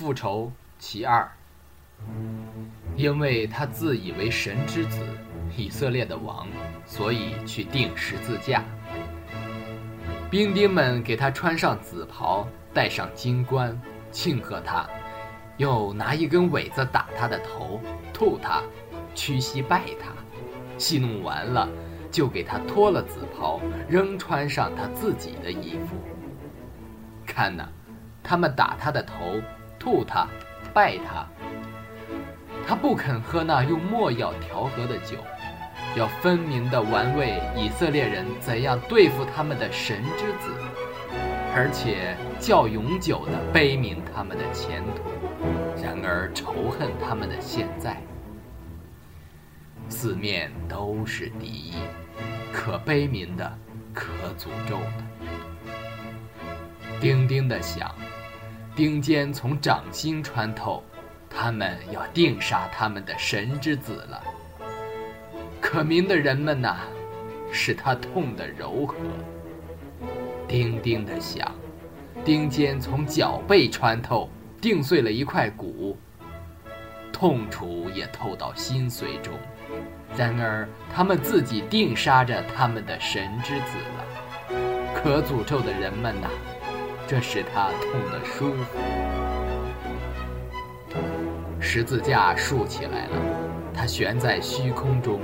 [0.00, 1.30] 复仇其二。
[2.96, 5.06] 因为他自以为神之子，
[5.54, 6.46] 以色列的王，
[6.86, 8.64] 所以去钉十字架。
[10.30, 13.78] 兵丁们给他穿上紫袍，戴上金冠，
[14.10, 14.88] 庆贺他，
[15.58, 17.78] 又拿一根苇子打他的头，
[18.10, 18.62] 吐他，
[19.14, 20.12] 屈膝拜他。
[20.78, 21.68] 戏弄完了，
[22.10, 25.94] 就给他脱了紫袍，仍穿上他自己的衣服。
[27.26, 27.68] 看呐，
[28.22, 29.38] 他们打他的头，
[29.80, 30.28] 吐他，
[30.72, 31.26] 拜他。
[32.66, 35.16] 他不肯喝那用墨药调和的酒，
[35.96, 40.52] 要分明地玩味以色列人怎样对付他们的神之子，
[41.56, 45.02] 而且较永久地悲悯他们的前途，
[45.82, 47.96] 然而仇恨他们的现在。
[49.88, 51.74] 四面都是敌意，
[52.52, 53.58] 可悲悯的，
[53.92, 55.02] 可诅咒的。
[57.00, 57.92] 叮叮的响，
[58.80, 60.82] 钉尖从掌心穿透。
[61.28, 64.22] 他们要定杀他们的神之子了。
[65.60, 66.78] 可明的人们呐，
[67.52, 68.96] 使他痛得柔和。
[70.48, 71.54] 叮叮的响，
[72.24, 74.30] 钉尖从脚背穿透，
[74.62, 75.94] 钉碎了一块骨。
[77.12, 79.34] 痛楚也透到心髓中。
[80.16, 84.56] 然而他们自己定杀着他们的神之子了。
[84.94, 86.30] 可诅咒的人们呐，
[87.10, 88.78] 这使他痛得舒服。
[91.58, 93.16] 十字架竖起来了，
[93.74, 95.20] 它悬在虚空中。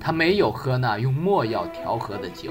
[0.00, 2.50] 他没有喝那用墨药调和的酒，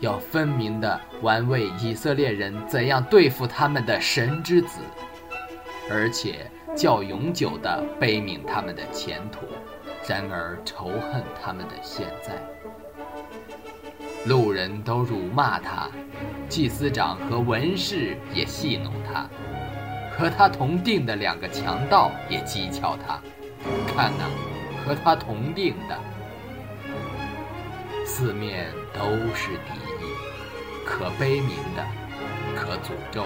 [0.00, 4.80] 要分明地玩味以色列人怎样对付他们的神之子，
[5.88, 9.46] 而且较永久地悲悯他们的前途，
[10.08, 12.32] 然而仇恨他们的现在。
[14.26, 15.88] 路人都辱骂他，
[16.54, 19.28] 祭司长和文士也戏弄他。
[20.16, 23.20] 和他同定的两个强盗也讥诮他，
[23.92, 24.22] 看呐，
[24.86, 25.98] 和他同定的，
[28.06, 29.00] 四面都
[29.34, 30.06] 是敌意，
[30.86, 31.84] 可悲悯的，
[32.54, 33.24] 可诅咒。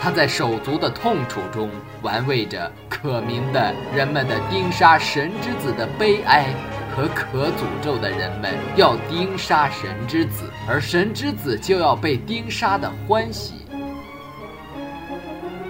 [0.00, 1.68] 他在手足的痛楚中
[2.02, 6.54] 玩味着可明的人们的钉杀神之子的悲哀，
[6.94, 13.54] 和可诅咒的人们要钉杀神之子，而神之子就要被钉杀的欢喜。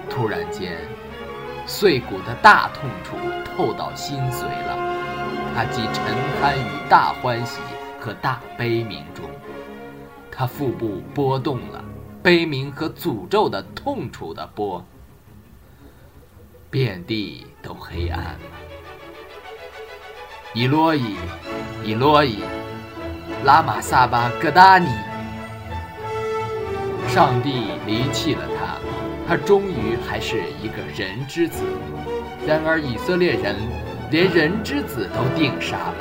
[0.09, 0.77] 突然间，
[1.67, 4.77] 碎骨的大痛楚透到心髓了。
[5.55, 6.05] 他既沉
[6.43, 7.61] 酣于大欢喜
[8.01, 9.25] 和大悲鸣中，
[10.31, 11.85] 他腹部波动了，
[12.23, 14.85] 悲鸣和诅咒的痛楚的波，
[16.71, 18.70] 遍地都黑暗了。
[20.53, 21.15] 伊洛伊，
[21.85, 22.41] 伊洛伊，
[23.45, 24.89] 拉玛萨巴格达尼，
[27.07, 28.77] 上帝离弃了他。
[29.29, 31.63] 他终于还是一个人之子，
[32.45, 33.55] 然而以色列人
[34.11, 35.95] 连人之子都定杀了。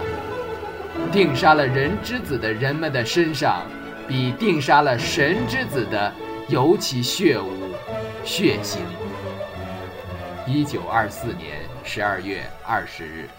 [1.12, 3.62] 定杀了人之子的人们的身上，
[4.08, 6.12] 比定杀了神之子的
[6.48, 7.52] 尤其血污、
[8.26, 8.80] 血腥。
[10.48, 13.30] 一九二四年十二月二十日。